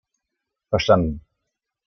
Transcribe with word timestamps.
Verstanden! 0.71 1.21